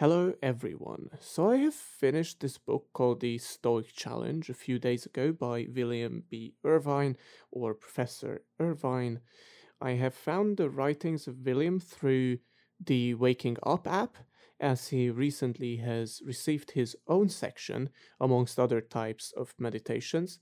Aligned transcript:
Hello, 0.00 0.34
everyone. 0.42 1.08
So, 1.20 1.48
I 1.48 1.56
have 1.56 1.72
finished 1.72 2.40
this 2.40 2.58
book 2.58 2.88
called 2.92 3.20
The 3.20 3.38
Stoic 3.38 3.94
Challenge 3.94 4.50
a 4.50 4.52
few 4.52 4.78
days 4.78 5.06
ago 5.06 5.32
by 5.32 5.68
William 5.74 6.24
B. 6.28 6.52
Irvine 6.64 7.16
or 7.50 7.72
Professor 7.72 8.42
Irvine. 8.60 9.20
I 9.80 9.92
have 9.92 10.12
found 10.12 10.58
the 10.58 10.68
writings 10.68 11.26
of 11.26 11.46
William 11.46 11.80
through 11.80 12.40
the 12.78 13.14
Waking 13.14 13.56
Up 13.62 13.88
app, 13.88 14.18
as 14.60 14.88
he 14.88 15.08
recently 15.08 15.76
has 15.76 16.20
received 16.26 16.72
his 16.72 16.94
own 17.08 17.30
section 17.30 17.88
amongst 18.20 18.60
other 18.60 18.82
types 18.82 19.32
of 19.34 19.54
meditations. 19.58 20.40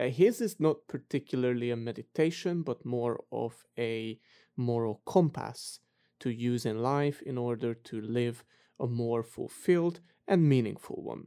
Uh, 0.00 0.04
his 0.04 0.40
is 0.40 0.58
not 0.58 0.88
particularly 0.88 1.70
a 1.70 1.76
meditation, 1.76 2.62
but 2.62 2.86
more 2.86 3.22
of 3.30 3.66
a 3.78 4.18
moral 4.56 5.02
compass 5.04 5.80
to 6.20 6.30
use 6.30 6.64
in 6.64 6.82
life 6.82 7.20
in 7.20 7.36
order 7.36 7.74
to 7.74 8.00
live 8.00 8.42
a 8.80 8.86
more 8.86 9.22
fulfilled 9.22 10.00
and 10.26 10.48
meaningful 10.48 11.02
one. 11.02 11.26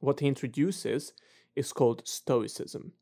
What 0.00 0.20
he 0.20 0.26
introduces 0.26 1.12
is 1.56 1.72
called 1.72 2.06
Stoicism. 2.06 2.92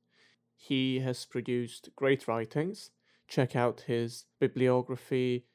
He 0.56 1.01
has 1.01 1.27
produced 1.27 1.91
great 1.95 2.27
writings. 2.27 2.91
Check 3.28 3.55
out 3.55 3.83
his 3.87 4.24
bibliography, 4.41 5.47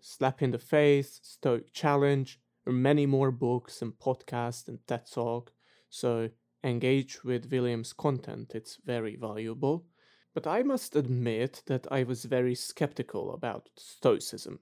Slap 0.00 0.42
in 0.42 0.50
the 0.52 0.58
Face, 0.58 1.20
Stoic 1.22 1.72
Challenge, 1.72 2.40
or 2.66 2.72
many 2.72 3.06
more 3.06 3.30
books 3.30 3.82
and 3.82 3.92
podcasts 3.92 4.68
and 4.68 4.78
TED 4.86 5.10
Talk. 5.12 5.52
So 5.88 6.30
engage 6.64 7.22
with 7.22 7.50
William's 7.50 7.92
content, 7.92 8.52
it's 8.54 8.78
very 8.84 9.16
valuable. 9.16 9.86
But 10.34 10.46
I 10.46 10.62
must 10.62 10.96
admit 10.96 11.62
that 11.66 11.86
I 11.90 12.02
was 12.02 12.24
very 12.24 12.54
skeptical 12.54 13.32
about 13.32 13.70
Stoicism. 13.76 14.60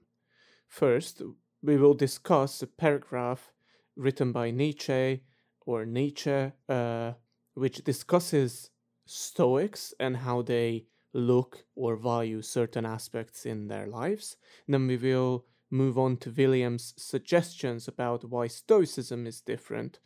First, 0.67 1.21
we 1.65 1.77
will 1.77 1.95
discuss 1.95 2.61
a 2.61 2.67
paragraph 2.67 3.51
written 3.95 4.31
by 4.31 4.51
Nietzsche 4.51 5.23
or 5.65 5.85
Nietzsche, 5.85 6.51
uh, 6.69 7.13
which 7.55 7.83
discusses 7.83 8.69
Stoics 9.05 9.93
and 9.99 10.17
how 10.17 10.41
they 10.41 10.85
look 11.13 11.65
or 11.75 11.95
value 11.95 12.41
certain 12.41 12.85
aspects 12.85 13.45
in 13.45 13.67
their 13.67 13.87
lives. 13.87 14.37
Then 14.67 14.87
we 14.87 14.97
will 14.97 15.45
move 15.71 15.97
on 15.97 16.17
to 16.17 16.31
William's 16.31 16.93
suggestions 16.97 17.87
about 17.87 18.29
why 18.29 18.47
Stoicism 18.47 19.25
is 19.25 19.41
different. 19.41 19.99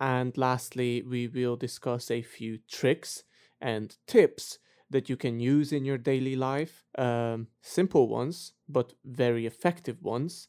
And 0.00 0.36
lastly, 0.36 1.02
we 1.02 1.28
will 1.28 1.56
discuss 1.56 2.10
a 2.10 2.22
few 2.22 2.58
tricks 2.68 3.22
and 3.60 3.96
tips 4.06 4.58
that 4.88 5.08
you 5.08 5.16
can 5.16 5.38
use 5.38 5.72
in 5.72 5.84
your 5.84 5.98
daily 5.98 6.34
life. 6.34 6.84
Um, 6.98 7.48
simple 7.60 8.08
ones, 8.08 8.54
but 8.68 8.94
very 9.04 9.46
effective 9.46 10.02
ones 10.02 10.48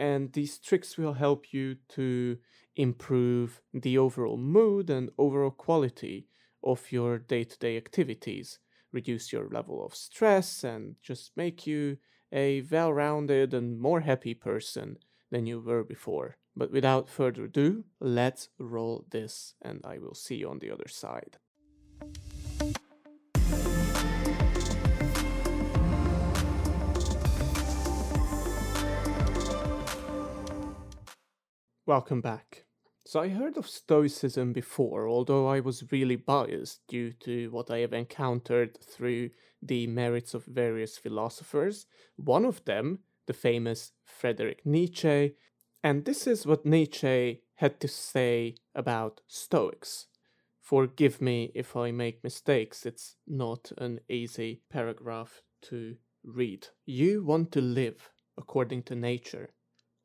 and 0.00 0.32
these 0.32 0.58
tricks 0.58 0.96
will 0.96 1.12
help 1.12 1.52
you 1.52 1.76
to 1.90 2.38
improve 2.74 3.60
the 3.74 3.98
overall 3.98 4.38
mood 4.38 4.88
and 4.88 5.10
overall 5.18 5.50
quality 5.50 6.26
of 6.64 6.90
your 6.90 7.18
day 7.18 7.44
to 7.44 7.58
day 7.58 7.76
activities, 7.76 8.58
reduce 8.92 9.30
your 9.30 9.46
level 9.50 9.84
of 9.84 9.94
stress, 9.94 10.64
and 10.64 10.96
just 11.02 11.32
make 11.36 11.66
you 11.66 11.98
a 12.32 12.62
well 12.62 12.92
rounded 12.92 13.52
and 13.52 13.78
more 13.78 14.00
happy 14.00 14.32
person 14.32 14.96
than 15.30 15.46
you 15.46 15.60
were 15.60 15.84
before. 15.84 16.38
But 16.56 16.72
without 16.72 17.08
further 17.08 17.44
ado, 17.44 17.84
let's 18.00 18.48
roll 18.58 19.04
this, 19.10 19.54
and 19.60 19.80
I 19.84 19.98
will 19.98 20.14
see 20.14 20.36
you 20.36 20.48
on 20.48 20.60
the 20.60 20.70
other 20.70 20.88
side. 20.88 21.36
Welcome 31.90 32.20
back. 32.20 32.66
So, 33.04 33.18
I 33.18 33.30
heard 33.30 33.56
of 33.56 33.66
Stoicism 33.66 34.52
before, 34.52 35.08
although 35.08 35.48
I 35.48 35.58
was 35.58 35.90
really 35.90 36.14
biased 36.14 36.86
due 36.86 37.12
to 37.24 37.50
what 37.50 37.68
I 37.68 37.78
have 37.78 37.92
encountered 37.92 38.78
through 38.80 39.30
the 39.60 39.88
merits 39.88 40.32
of 40.32 40.44
various 40.44 40.96
philosophers. 40.96 41.86
One 42.14 42.44
of 42.44 42.64
them, 42.64 43.00
the 43.26 43.32
famous 43.32 43.90
Friedrich 44.04 44.64
Nietzsche, 44.64 45.34
and 45.82 46.04
this 46.04 46.28
is 46.28 46.46
what 46.46 46.64
Nietzsche 46.64 47.42
had 47.56 47.80
to 47.80 47.88
say 47.88 48.54
about 48.72 49.22
Stoics. 49.26 50.06
Forgive 50.60 51.20
me 51.20 51.50
if 51.56 51.74
I 51.74 51.90
make 51.90 52.22
mistakes, 52.22 52.86
it's 52.86 53.16
not 53.26 53.72
an 53.78 53.98
easy 54.08 54.62
paragraph 54.70 55.42
to 55.62 55.96
read. 56.22 56.68
You 56.86 57.24
want 57.24 57.50
to 57.50 57.60
live 57.60 58.10
according 58.38 58.84
to 58.84 58.94
nature 58.94 59.50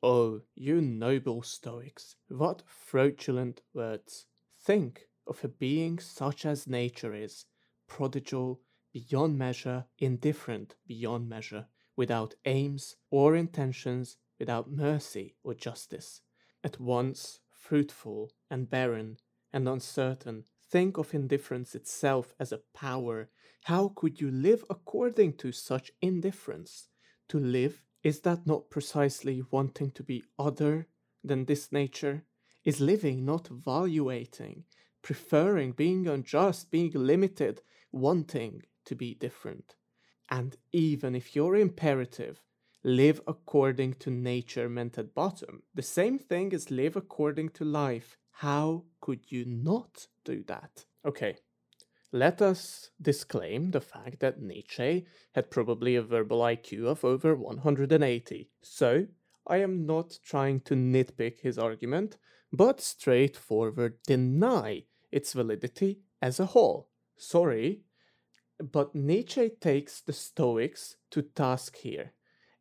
Oh, 0.08 0.42
you 0.54 0.80
noble 0.80 1.42
Stoics, 1.42 2.14
what 2.28 2.62
fraudulent 2.64 3.62
words! 3.74 4.26
Think 4.56 5.08
of 5.26 5.42
a 5.42 5.48
being 5.48 5.98
such 5.98 6.46
as 6.46 6.68
nature 6.68 7.12
is, 7.12 7.46
prodigal 7.88 8.60
beyond 8.92 9.36
measure, 9.36 9.86
indifferent 9.98 10.76
beyond 10.86 11.28
measure, 11.28 11.66
without 11.96 12.36
aims 12.44 12.94
or 13.10 13.34
intentions, 13.34 14.16
without 14.38 14.70
mercy 14.70 15.34
or 15.42 15.54
justice, 15.54 16.20
at 16.62 16.78
once 16.78 17.40
fruitful 17.50 18.30
and 18.48 18.70
barren 18.70 19.18
and 19.52 19.68
uncertain. 19.68 20.44
Think 20.70 20.98
of 20.98 21.14
indifference 21.14 21.74
itself 21.74 22.32
as 22.38 22.52
a 22.52 22.62
power. 22.72 23.28
How 23.64 23.88
could 23.88 24.20
you 24.20 24.30
live 24.30 24.64
according 24.70 25.32
to 25.38 25.50
such 25.50 25.90
indifference? 26.00 26.90
To 27.30 27.40
live 27.40 27.82
is 28.06 28.20
that 28.20 28.46
not 28.46 28.70
precisely 28.70 29.42
wanting 29.50 29.90
to 29.90 30.04
be 30.04 30.22
other 30.38 30.86
than 31.24 31.44
this 31.44 31.72
nature? 31.72 32.22
Is 32.64 32.80
living 32.80 33.24
not 33.24 33.48
valuating, 33.48 34.62
preferring 35.02 35.72
being 35.72 36.06
unjust, 36.06 36.70
being 36.70 36.92
limited, 36.92 37.62
wanting 37.90 38.62
to 38.84 38.94
be 38.94 39.14
different? 39.14 39.74
And 40.30 40.56
even 40.70 41.16
if 41.16 41.34
your 41.34 41.56
imperative, 41.56 42.40
live 42.84 43.20
according 43.26 43.94
to 43.94 44.10
nature 44.10 44.68
meant 44.68 44.98
at 44.98 45.12
bottom, 45.12 45.64
the 45.74 45.82
same 45.82 46.16
thing 46.16 46.52
as 46.52 46.70
live 46.70 46.94
according 46.94 47.48
to 47.58 47.64
life, 47.64 48.16
how 48.30 48.84
could 49.00 49.32
you 49.32 49.44
not 49.44 50.06
do 50.24 50.44
that? 50.46 50.84
Okay, 51.04 51.38
let 52.12 52.40
us 52.40 52.90
disclaim 53.00 53.70
the 53.70 53.80
fact 53.80 54.20
that 54.20 54.40
Nietzsche 54.40 55.06
had 55.34 55.50
probably 55.50 55.96
a 55.96 56.02
verbal 56.02 56.40
IQ 56.40 56.86
of 56.86 57.04
over 57.04 57.34
180. 57.34 58.50
So, 58.62 59.06
I 59.46 59.58
am 59.58 59.86
not 59.86 60.18
trying 60.24 60.60
to 60.62 60.74
nitpick 60.74 61.40
his 61.40 61.58
argument, 61.58 62.16
but 62.52 62.80
straightforward 62.80 63.98
deny 64.06 64.84
its 65.12 65.32
validity 65.32 66.00
as 66.20 66.40
a 66.40 66.46
whole. 66.46 66.88
Sorry, 67.16 67.82
but 68.58 68.94
Nietzsche 68.94 69.50
takes 69.60 70.00
the 70.00 70.12
Stoics 70.12 70.96
to 71.10 71.22
task 71.22 71.76
here. 71.76 72.12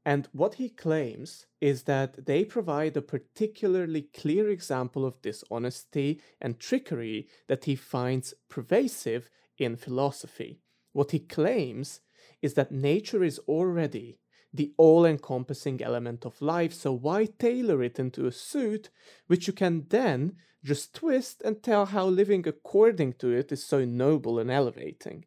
And 0.05 0.29
what 0.33 0.55
he 0.55 0.69
claims 0.69 1.47
is 1.59 1.83
that 1.83 2.27
they 2.27 2.45
provide 2.45 2.95
a 2.95 3.01
particularly 3.01 4.03
clear 4.03 4.51
example 4.51 5.03
of 5.03 5.21
dishonesty 5.23 6.21
and 6.39 6.59
trickery 6.59 7.27
that 7.47 7.65
he 7.65 7.75
finds 7.75 8.35
pervasive 8.47 9.31
in 9.57 9.75
philosophy. 9.75 10.61
What 10.93 11.09
he 11.11 11.19
claims 11.19 12.01
is 12.41 12.53
that 12.53 12.71
nature 12.71 13.23
is 13.23 13.39
already 13.47 14.19
the 14.53 14.73
all 14.77 15.05
encompassing 15.05 15.81
element 15.81 16.25
of 16.25 16.41
life, 16.41 16.73
so 16.73 16.93
why 16.93 17.25
tailor 17.25 17.83
it 17.83 17.99
into 17.99 18.27
a 18.27 18.31
suit 18.31 18.89
which 19.27 19.47
you 19.47 19.53
can 19.53 19.85
then 19.89 20.37
just 20.63 20.93
twist 20.93 21.41
and 21.43 21.61
tell 21.61 21.87
how 21.87 22.05
living 22.05 22.47
according 22.47 23.13
to 23.13 23.31
it 23.31 23.51
is 23.51 23.65
so 23.65 23.83
noble 23.83 24.39
and 24.39 24.51
elevating? 24.51 25.25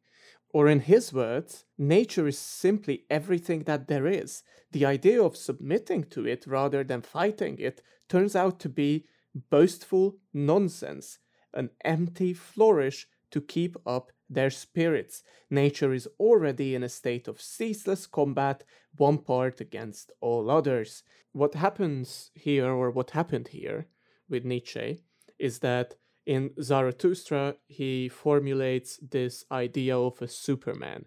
Or, 0.51 0.69
in 0.69 0.81
his 0.81 1.13
words, 1.13 1.65
nature 1.77 2.27
is 2.27 2.39
simply 2.39 3.05
everything 3.11 3.65
that 3.65 3.89
there 3.89 4.07
is. 4.07 4.43
The 4.73 4.87
idea 4.87 5.23
of 5.23 5.37
submitting 5.37 6.05
to 6.05 6.27
it 6.27 6.47
rather 6.47 6.83
than 6.85 7.03
fighting 7.03 7.59
it 7.59 7.83
turns 8.09 8.35
out 8.35 8.59
to 8.61 8.69
be 8.69 9.05
boastful 9.51 10.17
nonsense, 10.33 11.19
an 11.53 11.71
empty 11.85 12.33
flourish 12.33 13.07
to 13.31 13.41
keep 13.41 13.77
up 13.87 14.11
their 14.31 14.51
spirits. 14.51 15.23
Nature 15.51 15.93
is 15.93 16.09
already 16.19 16.75
in 16.75 16.83
a 16.83 16.89
state 16.89 17.29
of 17.29 17.41
ceaseless 17.41 18.07
combat, 18.07 18.65
one 18.97 19.19
part 19.19 19.61
against 19.61 20.13
all 20.21 20.51
others. 20.51 21.03
What 21.33 21.55
happens 21.55 22.31
here, 22.35 22.71
or 22.71 22.91
what 22.91 23.11
happened 23.11 23.49
here 23.49 23.87
with 24.29 24.45
Nietzsche, 24.45 25.01
is 25.39 25.59
that 25.61 25.95
in 26.29 26.51
Zarathustra, 26.63 27.55
he 27.69 28.11
formulates 28.11 28.99
this 28.99 29.45
idea 29.51 29.99
of 29.99 30.21
a 30.21 30.29
Superman. 30.29 31.07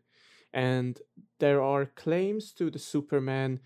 And 0.51 0.99
there 1.39 1.61
are 1.61 1.85
claims 1.85 2.51
to 2.53 2.71
the 2.71 2.79
Superman 2.79 3.59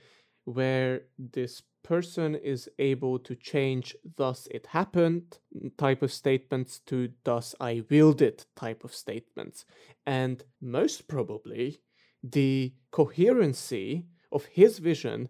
where 0.43 1.03
this 1.17 1.63
person 1.81 2.35
is 2.35 2.69
able 2.77 3.19
to 3.19 3.35
change 3.35 3.95
thus 4.17 4.47
it 4.51 4.65
happened 4.67 5.39
type 5.77 6.01
of 6.01 6.11
statements 6.11 6.79
to 6.87 7.09
thus 7.23 7.55
I 7.61 7.83
willed 7.89 8.21
it 8.21 8.45
type 8.57 8.83
of 8.83 8.93
statements. 8.93 9.63
And 10.05 10.43
most 10.61 11.07
probably, 11.07 11.79
the 12.21 12.73
coherency 12.91 14.07
of 14.29 14.43
his 14.45 14.79
vision 14.79 15.29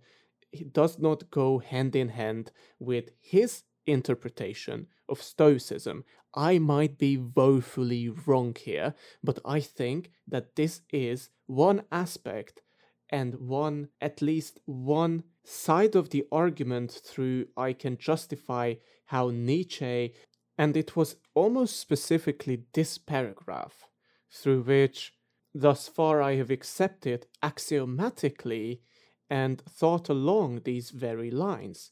does 0.71 0.97
not 0.97 1.29
go 1.29 1.59
hand 1.59 1.95
in 1.95 2.09
hand 2.09 2.51
with 2.79 3.11
his 3.21 3.61
interpretation 3.85 4.87
of 5.07 5.21
Stoicism. 5.21 6.03
I 6.33 6.59
might 6.59 6.97
be 6.97 7.17
woefully 7.17 8.09
wrong 8.09 8.55
here, 8.59 8.93
but 9.23 9.39
I 9.45 9.59
think 9.61 10.11
that 10.27 10.55
this 10.55 10.81
is 10.91 11.29
one 11.45 11.83
aspect 11.91 12.61
and 13.09 13.35
one, 13.35 13.89
at 14.01 14.21
least 14.21 14.59
one 14.65 15.23
side 15.43 15.95
of 15.95 16.09
the 16.09 16.25
argument 16.31 16.91
through 16.91 17.45
I 17.55 17.73
can 17.73 17.97
justify 17.97 18.75
how 19.05 19.29
Nietzsche, 19.29 20.13
and 20.57 20.75
it 20.75 20.95
was 20.95 21.17
almost 21.33 21.79
specifically 21.79 22.63
this 22.73 22.97
paragraph 22.97 23.85
through 24.31 24.63
which 24.63 25.13
thus 25.53 25.87
far 25.87 26.21
I 26.21 26.35
have 26.35 26.49
accepted 26.49 27.27
axiomatically 27.41 28.81
and 29.29 29.61
thought 29.61 30.09
along 30.09 30.61
these 30.63 30.89
very 30.89 31.31
lines 31.31 31.91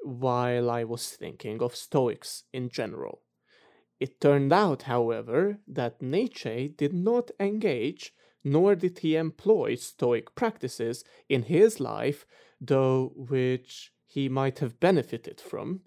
while 0.00 0.70
I 0.70 0.84
was 0.84 1.10
thinking 1.10 1.62
of 1.62 1.76
Stoics 1.76 2.44
in 2.52 2.68
general. 2.68 3.22
It 4.00 4.20
turned 4.20 4.52
out, 4.52 4.82
however, 4.82 5.58
that 5.66 6.00
Nietzsche 6.02 6.68
did 6.68 6.92
not 6.92 7.30
engage 7.40 8.14
nor 8.44 8.74
did 8.74 9.00
he 9.00 9.16
employ 9.16 9.74
Stoic 9.74 10.34
practices 10.34 11.04
in 11.28 11.42
his 11.44 11.80
life, 11.80 12.26
though 12.60 13.12
which 13.14 13.92
he 14.06 14.28
might 14.28 14.60
have 14.60 14.80
benefited 14.80 15.40
from, 15.40 15.82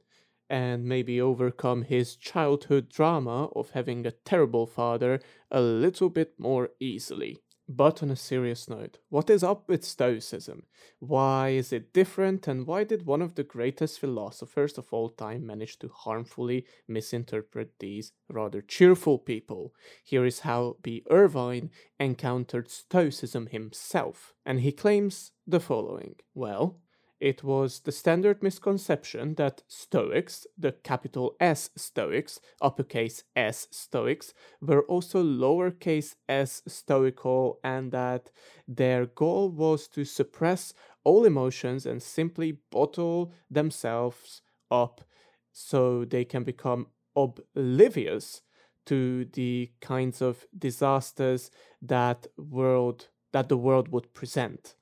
and 0.49 0.83
maybe 0.85 1.19
overcome 1.19 1.83
his 1.83 2.15
childhood 2.15 2.89
drama 2.89 3.45
of 3.55 3.71
having 3.71 4.05
a 4.05 4.11
terrible 4.11 4.67
father 4.67 5.19
a 5.49 5.61
little 5.61 6.09
bit 6.09 6.37
more 6.37 6.69
easily. 6.79 7.37
But 7.73 8.03
on 8.03 8.11
a 8.11 8.17
serious 8.17 8.67
note, 8.67 8.97
what 9.07 9.29
is 9.29 9.43
up 9.43 9.69
with 9.69 9.85
Stoicism? 9.85 10.63
Why 10.99 11.49
is 11.51 11.71
it 11.71 11.93
different, 11.93 12.45
and 12.45 12.67
why 12.67 12.83
did 12.83 13.05
one 13.05 13.21
of 13.21 13.35
the 13.35 13.45
greatest 13.45 13.97
philosophers 13.97 14.77
of 14.77 14.91
all 14.91 15.07
time 15.07 15.45
manage 15.45 15.79
to 15.79 15.87
harmfully 15.87 16.65
misinterpret 16.89 17.79
these 17.79 18.11
rather 18.27 18.61
cheerful 18.61 19.19
people? 19.19 19.73
Here 20.03 20.25
is 20.25 20.41
how 20.41 20.75
B. 20.81 21.05
Irvine 21.09 21.71
encountered 21.97 22.69
Stoicism 22.69 23.47
himself, 23.47 24.33
and 24.45 24.59
he 24.59 24.73
claims 24.73 25.31
the 25.47 25.61
following 25.61 26.15
Well, 26.33 26.81
it 27.21 27.43
was 27.43 27.81
the 27.81 27.91
standard 27.91 28.41
misconception 28.41 29.35
that 29.35 29.61
Stoics, 29.67 30.47
the 30.57 30.71
capital 30.71 31.35
S 31.39 31.69
Stoics, 31.77 32.39
uppercase 32.61 33.23
S 33.35 33.67
Stoics, 33.69 34.33
were 34.59 34.81
also 34.83 35.23
lowercase 35.23 36.15
s 36.27 36.63
Stoical 36.67 37.59
and 37.63 37.91
that 37.91 38.31
their 38.67 39.05
goal 39.05 39.51
was 39.51 39.87
to 39.89 40.03
suppress 40.03 40.73
all 41.03 41.23
emotions 41.25 41.85
and 41.85 42.01
simply 42.01 42.57
bottle 42.71 43.31
themselves 43.51 44.41
up 44.71 45.01
so 45.51 46.03
they 46.05 46.25
can 46.25 46.43
become 46.43 46.87
oblivious 47.15 48.41
to 48.87 49.25
the 49.33 49.71
kinds 49.79 50.23
of 50.23 50.45
disasters 50.57 51.51
that 51.83 52.25
world 52.35 53.09
that 53.31 53.47
the 53.47 53.57
world 53.57 53.89
would 53.89 54.13
present. 54.13 54.73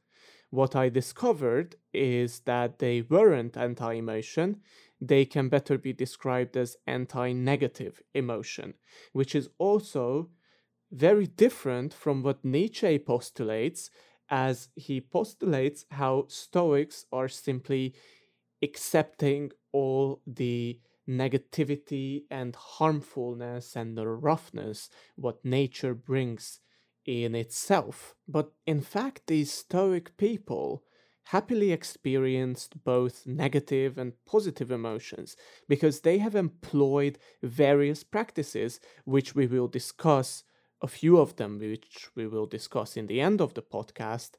What 0.49 0.75
I 0.75 0.89
discovered 0.89 1.75
is 1.93 2.41
that 2.41 2.79
they 2.79 3.01
weren't 3.01 3.57
anti 3.57 3.93
emotion, 3.93 4.61
they 5.01 5.25
can 5.25 5.49
better 5.49 5.77
be 5.77 5.93
described 5.93 6.57
as 6.57 6.77
anti 6.85 7.31
negative 7.31 8.01
emotion, 8.13 8.73
which 9.13 9.35
is 9.35 9.49
also 9.57 10.29
very 10.91 11.27
different 11.27 11.93
from 11.93 12.23
what 12.23 12.43
Nietzsche 12.43 12.97
postulates, 12.99 13.89
as 14.29 14.69
he 14.75 15.01
postulates 15.01 15.85
how 15.91 16.25
Stoics 16.27 17.05
are 17.11 17.27
simply 17.27 17.93
accepting 18.61 19.51
all 19.71 20.21
the 20.27 20.79
negativity 21.07 22.23
and 22.29 22.55
harmfulness 22.55 23.75
and 23.75 23.97
the 23.97 24.07
roughness 24.07 24.89
what 25.15 25.43
nature 25.43 25.95
brings 25.95 26.59
in 27.05 27.33
itself. 27.33 28.13
But 28.27 28.51
in 28.67 28.81
fact, 28.81 29.23
these 29.25 29.51
Stoic 29.51 30.15
people 30.17 30.83
happily 31.29 31.71
experienced 31.71 32.83
both 32.83 33.27
negative 33.27 33.99
and 33.99 34.13
positive 34.25 34.71
emotions 34.71 35.35
because 35.67 35.99
they 35.99 36.17
have 36.17 36.35
employed 36.35 37.19
various 37.43 38.03
practices, 38.03 38.79
which 39.05 39.35
we 39.35 39.45
will 39.45 39.67
discuss, 39.67 40.43
a 40.81 40.87
few 40.87 41.19
of 41.19 41.35
them, 41.35 41.59
which 41.59 42.09
we 42.15 42.25
will 42.25 42.47
discuss 42.47 42.97
in 42.97 43.05
the 43.05 43.21
end 43.21 43.41
of 43.41 43.53
the 43.53 43.61
podcast. 43.61 44.31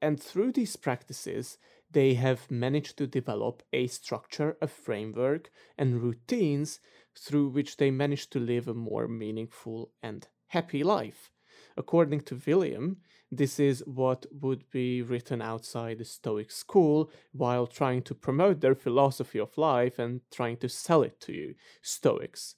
And 0.00 0.22
through 0.22 0.52
these 0.52 0.76
practices, 0.76 1.58
they 1.90 2.14
have 2.14 2.48
managed 2.48 2.96
to 2.98 3.08
develop 3.08 3.64
a 3.72 3.88
structure, 3.88 4.56
a 4.62 4.68
framework, 4.68 5.50
and 5.76 6.00
routines 6.00 6.78
through 7.18 7.48
which 7.48 7.78
they 7.78 7.90
manage 7.90 8.30
to 8.30 8.38
live 8.38 8.68
a 8.68 8.74
more 8.74 9.08
meaningful 9.08 9.90
and 10.00 10.28
happy 10.48 10.84
life. 10.84 11.32
According 11.76 12.20
to 12.22 12.40
William, 12.46 12.98
this 13.36 13.58
is 13.58 13.82
what 13.86 14.26
would 14.32 14.70
be 14.70 15.02
written 15.02 15.40
outside 15.40 15.98
the 15.98 16.04
Stoic 16.04 16.50
school 16.50 17.10
while 17.32 17.66
trying 17.66 18.02
to 18.02 18.14
promote 18.14 18.60
their 18.60 18.74
philosophy 18.74 19.38
of 19.38 19.56
life 19.58 19.98
and 19.98 20.20
trying 20.30 20.56
to 20.58 20.68
sell 20.68 21.02
it 21.02 21.20
to 21.20 21.32
you, 21.32 21.54
Stoics. 21.82 22.56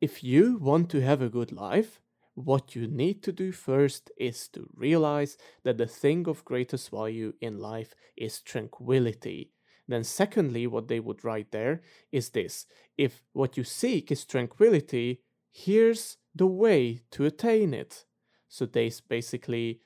If 0.00 0.24
you 0.24 0.58
want 0.58 0.90
to 0.90 1.00
have 1.00 1.22
a 1.22 1.28
good 1.28 1.52
life, 1.52 2.00
what 2.34 2.74
you 2.74 2.86
need 2.86 3.22
to 3.22 3.32
do 3.32 3.52
first 3.52 4.10
is 4.16 4.48
to 4.48 4.68
realize 4.74 5.36
that 5.64 5.78
the 5.78 5.86
thing 5.86 6.26
of 6.26 6.44
greatest 6.44 6.90
value 6.90 7.34
in 7.40 7.58
life 7.58 7.94
is 8.16 8.40
tranquility. 8.40 9.52
Then, 9.86 10.04
secondly, 10.04 10.66
what 10.66 10.88
they 10.88 11.00
would 11.00 11.24
write 11.24 11.52
there 11.52 11.82
is 12.10 12.30
this 12.30 12.66
if 12.96 13.22
what 13.32 13.56
you 13.56 13.64
seek 13.64 14.10
is 14.10 14.24
tranquility, 14.24 15.20
here's 15.50 16.16
the 16.34 16.46
way 16.46 17.02
to 17.10 17.26
attain 17.26 17.74
it. 17.74 18.04
So 18.48 18.66
they 18.66 18.90
basically 19.08 19.80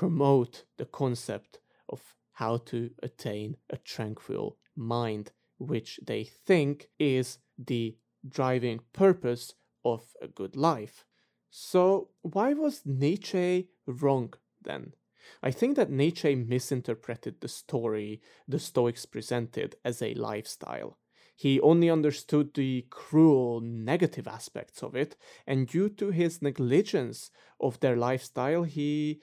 promote 0.00 0.64
the 0.78 0.86
concept 0.86 1.58
of 1.90 2.00
how 2.32 2.56
to 2.56 2.90
attain 3.02 3.54
a 3.68 3.76
tranquil 3.76 4.56
mind, 4.74 5.30
which 5.58 6.00
they 6.02 6.24
think 6.24 6.88
is 6.98 7.36
the 7.58 7.94
driving 8.26 8.80
purpose 8.94 9.52
of 9.84 10.02
a 10.22 10.26
good 10.26 10.56
life. 10.56 11.04
So, 11.50 12.08
why 12.22 12.54
was 12.54 12.80
Nietzsche 12.86 13.68
wrong 13.86 14.32
then? 14.62 14.94
I 15.42 15.50
think 15.50 15.76
that 15.76 15.90
Nietzsche 15.90 16.34
misinterpreted 16.34 17.42
the 17.42 17.48
story 17.48 18.22
the 18.48 18.58
Stoics 18.58 19.04
presented 19.04 19.76
as 19.84 20.00
a 20.00 20.14
lifestyle. 20.14 20.96
He 21.36 21.60
only 21.60 21.90
understood 21.90 22.54
the 22.54 22.86
cruel 22.88 23.60
negative 23.60 24.26
aspects 24.26 24.82
of 24.82 24.94
it, 24.94 25.16
and 25.46 25.66
due 25.66 25.90
to 25.90 26.10
his 26.10 26.40
negligence 26.40 27.30
of 27.60 27.80
their 27.80 27.96
lifestyle, 27.96 28.62
he 28.64 29.20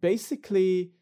basically 0.00 0.92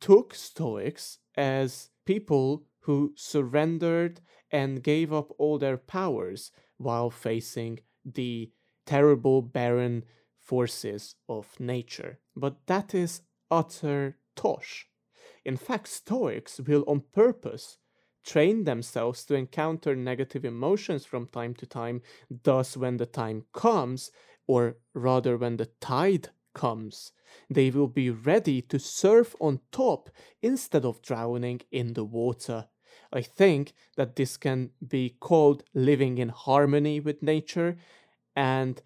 took 0.00 0.34
Stoics 0.34 1.18
as 1.36 1.90
people 2.04 2.64
who 2.80 3.12
surrendered 3.16 4.20
and 4.50 4.82
gave 4.82 5.12
up 5.12 5.32
all 5.38 5.58
their 5.58 5.76
powers 5.76 6.50
while 6.78 7.10
facing 7.10 7.80
the 8.04 8.50
terrible, 8.86 9.42
barren 9.42 10.04
forces 10.38 11.14
of 11.28 11.46
nature. 11.60 12.18
But 12.34 12.66
that 12.66 12.94
is 12.94 13.22
utter 13.50 14.16
tosh. 14.34 14.86
In 15.44 15.56
fact, 15.56 15.88
Stoics 15.88 16.60
will 16.60 16.84
on 16.86 17.02
purpose 17.12 17.78
train 18.24 18.64
themselves 18.64 19.24
to 19.24 19.34
encounter 19.34 19.94
negative 19.96 20.44
emotions 20.44 21.04
from 21.04 21.26
time 21.26 21.54
to 21.54 21.66
time. 21.66 22.02
Thus, 22.42 22.76
when 22.76 22.96
the 22.96 23.06
time 23.06 23.44
comes, 23.52 24.10
or 24.46 24.76
rather, 24.94 25.36
when 25.36 25.56
the 25.56 25.70
tide 25.80 26.30
comes, 26.54 27.12
they 27.50 27.70
will 27.70 27.88
be 27.88 28.10
ready 28.10 28.62
to 28.62 28.78
surf 28.78 29.34
on 29.40 29.60
top 29.70 30.10
instead 30.42 30.84
of 30.84 31.02
drowning 31.02 31.60
in 31.70 31.94
the 31.94 32.04
water. 32.04 32.68
I 33.12 33.22
think 33.22 33.72
that 33.96 34.16
this 34.16 34.36
can 34.36 34.70
be 34.86 35.16
called 35.20 35.64
living 35.74 36.18
in 36.18 36.28
harmony 36.28 37.00
with 37.00 37.22
nature, 37.22 37.78
and 38.36 38.80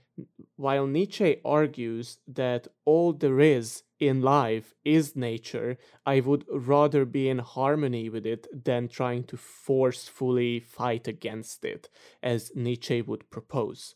while 0.56 0.86
Nietzsche 0.86 1.40
argues 1.44 2.18
that 2.26 2.68
all 2.84 3.12
there 3.12 3.40
is 3.40 3.82
in 3.98 4.20
life 4.20 4.74
is 4.84 5.16
nature, 5.16 5.78
I 6.04 6.20
would 6.20 6.44
rather 6.50 7.04
be 7.04 7.28
in 7.28 7.38
harmony 7.38 8.08
with 8.08 8.26
it 8.26 8.46
than 8.52 8.88
trying 8.88 9.24
to 9.24 9.36
forcefully 9.36 10.60
fight 10.60 11.08
against 11.08 11.64
it, 11.64 11.88
as 12.22 12.52
Nietzsche 12.54 13.00
would 13.02 13.30
propose. 13.30 13.94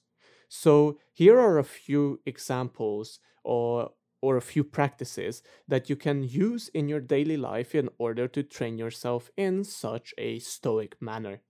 So, 0.49 0.99
here 1.13 1.39
are 1.39 1.59
a 1.59 1.65
few 1.65 2.21
examples 2.25 3.19
or, 3.47 3.93
or 4.21 4.37
a 4.37 4.43
few 4.43 4.65
practices 4.65 5.43
that 5.69 5.89
you 5.89 5.97
can 5.97 6.23
use 6.23 6.69
in 6.75 6.89
your 6.89 7.01
daily 7.01 7.37
life 7.37 7.75
in 7.75 7.89
order 7.97 8.29
to 8.29 8.43
train 8.43 8.77
yourself 8.77 9.31
in 9.37 9.65
such 9.65 10.13
a 10.19 10.39
stoic 10.41 11.01
manner. 11.01 11.41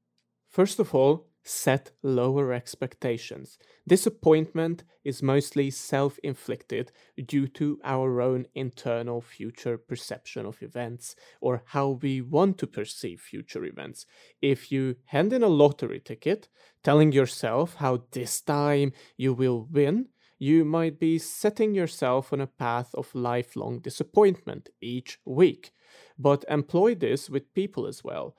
First 0.49 0.79
of 0.79 0.95
all, 0.95 1.27
set 1.43 1.93
lower 2.03 2.53
expectations. 2.53 3.57
Disappointment 3.87 4.83
is 5.05 5.23
mostly 5.23 5.71
self 5.71 6.19
inflicted 6.25 6.91
due 7.25 7.47
to 7.47 7.79
our 7.85 8.21
own 8.21 8.47
internal 8.55 9.21
future 9.21 9.79
perception 9.79 10.45
of 10.45 10.63
events 10.63 11.15
or 11.41 11.63
how 11.67 11.91
we 11.91 12.21
want 12.21 12.59
to 12.59 12.67
perceive 12.67 13.21
future 13.21 13.65
events. 13.65 14.07
If 14.43 14.73
you 14.73 14.97
hand 15.07 15.33
in 15.33 15.45
a 15.45 15.49
lottery 15.49 16.01
ticket, 16.01 16.49
telling 16.83 17.13
yourself 17.13 17.75
how 17.77 18.05
this 18.11 18.41
time 18.41 18.93
you 19.17 19.33
will 19.33 19.69
win, 19.71 20.09
you 20.39 20.65
might 20.65 20.99
be 20.99 21.19
setting 21.19 21.75
yourself 21.75 22.33
on 22.33 22.41
a 22.41 22.47
path 22.47 22.95
of 22.95 23.15
lifelong 23.15 23.81
disappointment 23.81 24.69
each 24.81 25.19
week. 25.25 25.73
But 26.19 26.45
employ 26.49 26.95
this 26.95 27.31
with 27.31 27.55
people 27.55 27.87
as 27.87 28.05
well. 28.05 28.37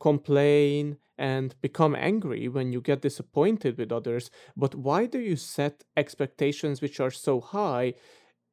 Complain, 0.00 0.96
and 1.20 1.54
become 1.60 1.94
angry 1.94 2.48
when 2.48 2.72
you 2.72 2.80
get 2.80 3.02
disappointed 3.02 3.76
with 3.76 3.92
others. 3.92 4.30
But 4.56 4.74
why 4.74 5.04
do 5.04 5.20
you 5.20 5.36
set 5.36 5.84
expectations 5.94 6.80
which 6.80 6.98
are 6.98 7.10
so 7.10 7.40
high 7.40 7.92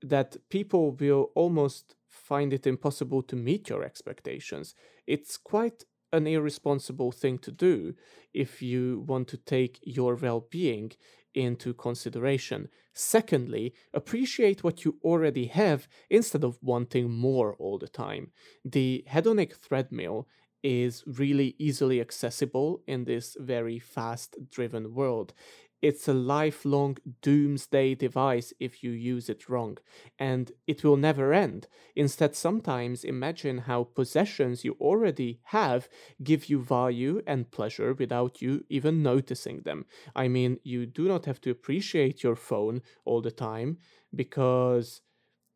that 0.01 0.35
people 0.49 0.91
will 0.91 1.31
almost 1.33 1.95
find 2.09 2.51
it 2.51 2.67
impossible 2.67 3.23
to 3.23 3.37
meet 3.37 3.69
your 3.69 3.83
expectations? 3.83 4.75
It's 5.07 5.37
quite 5.37 5.85
an 6.13 6.27
irresponsible 6.27 7.11
thing 7.11 7.37
to 7.39 7.51
do 7.51 7.93
if 8.33 8.61
you 8.61 9.03
want 9.07 9.27
to 9.29 9.37
take 9.37 9.79
your 9.83 10.15
well 10.15 10.45
being 10.49 10.91
into 11.33 11.73
consideration. 11.73 12.69
Secondly, 12.93 13.73
appreciate 13.93 14.63
what 14.63 14.83
you 14.83 14.97
already 15.03 15.45
have 15.45 15.87
instead 16.09 16.43
of 16.43 16.57
wanting 16.61 17.11
more 17.11 17.53
all 17.59 17.77
the 17.77 17.87
time. 17.87 18.31
The 18.65 19.05
hedonic 19.07 19.61
treadmill 19.61 20.27
is 20.63 21.03
really 21.05 21.55
easily 21.59 22.01
accessible 22.01 22.81
in 22.87 23.05
this 23.05 23.37
very 23.39 23.77
fast 23.79 24.35
driven 24.49 24.93
world. 24.93 25.33
It's 25.81 26.07
a 26.07 26.13
lifelong 26.13 26.97
doomsday 27.21 27.95
device 27.95 28.53
if 28.59 28.83
you 28.83 28.91
use 28.91 29.29
it 29.29 29.47
wrong, 29.49 29.77
and 30.19 30.51
it 30.65 30.83
will 30.83 30.97
never 30.97 31.33
end. 31.33 31.67
Instead, 31.95 32.35
sometimes 32.35 33.03
imagine 33.03 33.59
how 33.59 33.83
possessions 33.83 34.63
you 34.65 34.75
already 34.81 35.39
have 35.45 35.87
give 36.23 36.49
you 36.49 36.59
value 36.61 37.21
and 37.27 37.51
pleasure 37.51 37.93
without 37.93 38.41
you 38.41 38.65
even 38.69 39.03
noticing 39.03 39.61
them. 39.61 39.85
I 40.15 40.27
mean, 40.27 40.59
you 40.63 40.85
do 40.85 41.07
not 41.07 41.25
have 41.25 41.41
to 41.41 41.51
appreciate 41.51 42.23
your 42.23 42.35
phone 42.35 42.81
all 43.05 43.21
the 43.21 43.31
time 43.31 43.77
because 44.15 45.01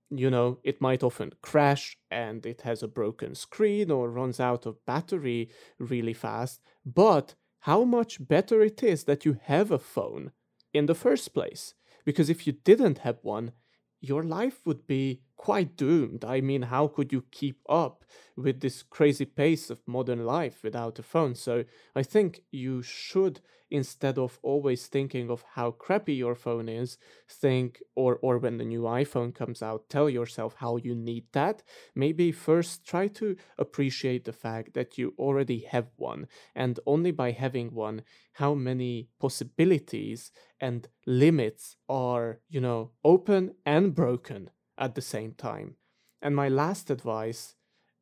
you 0.10 0.30
know, 0.30 0.60
it 0.64 0.82
might 0.82 1.04
often 1.04 1.32
crash 1.42 1.98
and 2.10 2.46
it 2.46 2.62
has 2.62 2.84
a 2.84 2.88
broken 2.88 3.34
screen 3.34 3.90
or 3.90 4.10
runs 4.10 4.40
out 4.40 4.66
of 4.66 4.86
battery 4.86 5.50
really 5.80 6.14
fast. 6.14 6.62
But 6.86 7.36
how 7.62 7.84
much 7.84 8.26
better 8.28 8.62
it 8.62 8.84
is 8.84 9.04
that 9.06 9.26
you 9.26 9.38
have 9.44 9.72
a 9.72 9.80
phone 9.80 10.32
in 10.74 10.86
the 10.86 10.96
first 10.96 11.34
place. 11.34 11.74
Because 12.06 12.30
if 12.30 12.48
you 12.48 12.54
didn't 12.54 13.00
have 13.00 13.20
one, 13.22 13.52
your 14.00 14.24
life 14.24 14.66
would 14.66 14.88
be 14.88 15.22
quite 15.42 15.76
doomed. 15.76 16.24
I 16.24 16.40
mean, 16.40 16.62
how 16.62 16.86
could 16.86 17.12
you 17.12 17.24
keep 17.32 17.58
up 17.68 18.06
with 18.38 18.60
this 18.60 18.84
crazy 18.84 19.26
pace 19.26 19.72
of 19.72 19.82
modern 19.88 20.24
life 20.24 20.62
without 20.64 21.00
a 21.00 21.04
phone? 21.04 21.34
So 21.34 21.64
I 21.96 22.04
think 22.04 22.42
you 22.52 22.84
should, 22.84 23.42
instead 23.72 24.20
of 24.20 24.38
always 24.44 24.86
thinking 24.86 25.32
of 25.32 25.44
how 25.56 25.72
crappy 25.72 26.14
your 26.14 26.36
phone 26.36 26.70
is, 26.70 27.00
think, 27.28 27.82
or, 27.96 28.20
or 28.22 28.38
when 28.38 28.58
the 28.58 28.66
new 28.66 28.84
iPhone 28.84 29.34
comes 29.34 29.64
out, 29.64 29.90
tell 29.90 30.08
yourself 30.08 30.54
how 30.60 30.78
you 30.78 30.94
need 30.94 31.26
that. 31.32 31.64
Maybe 31.96 32.32
first 32.32 32.86
try 32.86 33.08
to 33.08 33.36
appreciate 33.58 34.26
the 34.26 34.34
fact 34.34 34.76
that 34.76 35.00
you 35.00 35.16
already 35.18 35.62
have 35.72 35.88
one, 35.96 36.28
and 36.54 36.80
only 36.86 37.10
by 37.10 37.32
having 37.32 37.74
one, 37.74 38.04
how 38.34 38.54
many 38.54 39.08
possibilities 39.20 40.32
and 40.60 40.88
limits 41.08 41.78
are, 41.90 42.42
you 42.48 42.62
know, 42.62 42.92
open 43.04 43.56
and 43.66 43.96
broken 43.96 44.52
at 44.82 44.96
the 44.96 45.02
same 45.02 45.34
time. 45.34 45.76
And 46.22 46.36
my 46.36 46.50
last 46.50 46.90
advice 46.90 47.56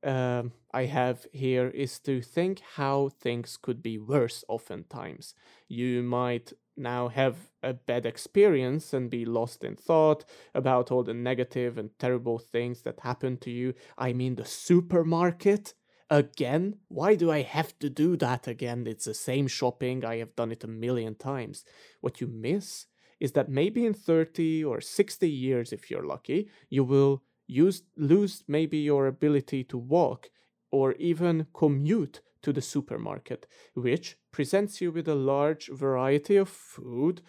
um, 0.03 0.53
I 0.73 0.85
have 0.85 1.27
here 1.33 1.67
is 1.67 1.99
to 1.99 2.21
think 2.21 2.61
how 2.75 3.09
things 3.09 3.57
could 3.61 3.83
be 3.83 3.97
worse 3.97 4.43
oftentimes. 4.47 5.35
You 5.67 6.01
might 6.03 6.53
now 6.77 7.09
have 7.09 7.35
a 7.61 7.73
bad 7.73 8.05
experience 8.05 8.93
and 8.93 9.09
be 9.09 9.25
lost 9.25 9.65
in 9.65 9.75
thought 9.75 10.23
about 10.55 10.89
all 10.89 11.03
the 11.03 11.13
negative 11.13 11.77
and 11.77 11.89
terrible 11.99 12.39
things 12.39 12.81
that 12.83 13.01
happened 13.01 13.41
to 13.41 13.51
you. 13.51 13.73
I 13.97 14.13
mean, 14.13 14.35
the 14.35 14.45
supermarket. 14.45 15.73
Again? 16.11 16.77
Why 16.87 17.13
do 17.13 17.29
I 17.29 17.43
have 17.43 17.77
to 17.77 17.87
do 17.87 18.17
that 18.17 18.47
again? 18.47 18.87
It's 18.87 19.05
the 19.05 19.13
same 19.13 19.45
shopping, 19.45 20.03
I 20.03 20.15
have 20.15 20.35
done 20.35 20.51
it 20.51 20.63
a 20.63 20.67
million 20.67 21.13
times. 21.13 21.63
What 22.01 22.19
you 22.19 22.25
miss 22.25 22.87
is 23.19 23.33
that 23.33 23.49
maybe 23.49 23.85
in 23.85 23.93
30 23.93 24.63
or 24.63 24.81
60 24.81 25.29
years, 25.29 25.73
if 25.73 25.89
you're 25.89 26.05
lucky, 26.05 26.49
you 26.69 26.83
will 26.83 27.23
use, 27.47 27.83
lose 27.97 28.43
maybe 28.47 28.77
your 28.77 29.07
ability 29.07 29.63
to 29.65 29.77
walk 29.77 30.29
or 30.71 30.93
even 30.93 31.47
commute 31.53 32.21
to 32.41 32.53
the 32.53 32.61
supermarket, 32.61 33.47
which 33.73 34.17
presents 34.31 34.79
you 34.81 34.91
with 34.91 35.07
a 35.07 35.15
large 35.15 35.67
variety 35.67 36.37
of 36.37 36.47
food 36.47 37.21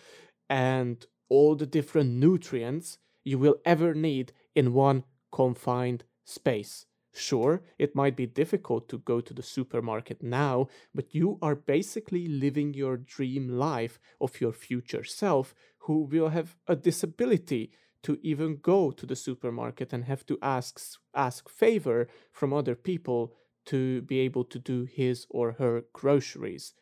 and 0.49 1.07
all 1.29 1.55
the 1.55 1.67
different 1.67 2.11
nutrients 2.11 2.99
you 3.25 3.39
will 3.39 3.57
ever 3.65 3.95
need 3.95 4.33
in 4.55 4.73
one 4.73 5.05
confined 5.33 6.05
space. 6.25 6.87
Sure, 7.13 7.63
it 7.79 7.95
might 7.97 8.17
be 8.17 8.27
difficult 8.27 8.89
to 8.89 8.99
go 8.99 9.21
to 9.21 9.35
the 9.35 9.43
supermarket 9.43 10.23
now, 10.23 10.69
but 10.95 11.13
you 11.15 11.39
are 11.43 11.57
basically 11.57 12.29
living 12.29 12.73
your 12.73 12.97
dream 12.97 13.49
life 13.49 13.99
of 14.21 14.41
your 14.41 14.53
future 14.53 15.03
self 15.03 15.55
who 15.81 16.05
will 16.05 16.29
have 16.29 16.57
a 16.67 16.77
disability 16.77 17.71
to 18.03 18.19
even 18.23 18.57
go 18.57 18.91
to 18.91 19.07
the 19.07 19.17
supermarket 19.17 19.93
and 19.93 20.05
have 20.05 20.25
to 20.27 20.39
ask 20.41 20.81
ask 21.15 21.49
favor 21.49 22.09
from 22.33 22.53
other 22.53 22.75
people 22.75 23.35
to 23.67 24.03
be 24.03 24.21
able 24.21 24.45
to 24.45 24.59
do 24.59 24.85
his 24.85 25.27
or 25.29 25.53
her 25.53 25.85
groceries. 25.93 26.75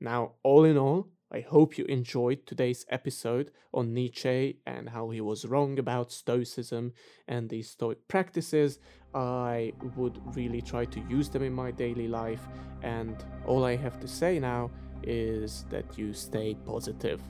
Now, 0.00 0.32
all 0.42 0.64
in 0.64 0.76
all, 0.76 1.08
I 1.32 1.40
hope 1.40 1.78
you 1.78 1.84
enjoyed 1.86 2.46
today's 2.46 2.84
episode 2.90 3.50
on 3.72 3.94
Nietzsche 3.94 4.58
and 4.66 4.88
how 4.90 5.10
he 5.10 5.20
was 5.20 5.44
wrong 5.44 5.78
about 5.78 6.12
Stoicism 6.12 6.92
and 7.26 7.48
these 7.48 7.70
Stoic 7.70 8.06
practices. 8.08 8.78
I 9.14 9.72
would 9.96 10.20
really 10.36 10.60
try 10.60 10.84
to 10.84 11.00
use 11.08 11.28
them 11.28 11.42
in 11.42 11.52
my 11.52 11.70
daily 11.70 12.08
life, 12.08 12.46
and 12.82 13.16
all 13.46 13.64
I 13.64 13.76
have 13.76 13.98
to 14.00 14.08
say 14.08 14.38
now 14.38 14.70
is 15.02 15.64
that 15.70 15.98
you 15.98 16.12
stay 16.12 16.56
positive. 16.66 17.20